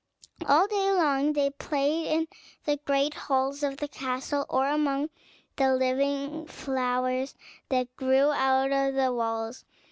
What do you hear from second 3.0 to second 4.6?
halls of the castle,